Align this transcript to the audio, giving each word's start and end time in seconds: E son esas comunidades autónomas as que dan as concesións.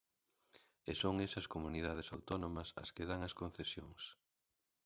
E 0.91 0.93
son 1.01 1.15
esas 1.27 1.49
comunidades 1.53 2.11
autónomas 2.15 2.69
as 2.83 2.89
que 2.95 3.03
dan 3.09 3.21
as 3.27 3.33
concesións. 3.41 4.01